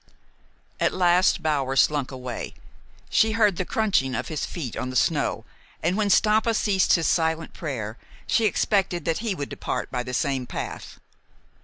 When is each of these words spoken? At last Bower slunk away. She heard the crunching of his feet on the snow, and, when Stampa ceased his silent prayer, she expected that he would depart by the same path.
At 0.79 0.95
last 0.95 1.43
Bower 1.43 1.75
slunk 1.75 2.09
away. 2.11 2.55
She 3.11 3.33
heard 3.33 3.57
the 3.57 3.65
crunching 3.65 4.15
of 4.15 4.29
his 4.29 4.47
feet 4.47 4.75
on 4.75 4.89
the 4.89 4.95
snow, 4.95 5.45
and, 5.83 5.95
when 5.95 6.09
Stampa 6.09 6.55
ceased 6.55 6.93
his 6.93 7.05
silent 7.05 7.53
prayer, 7.53 7.99
she 8.25 8.45
expected 8.45 9.05
that 9.05 9.19
he 9.19 9.35
would 9.35 9.49
depart 9.49 9.91
by 9.91 10.01
the 10.01 10.15
same 10.15 10.47
path. 10.47 10.99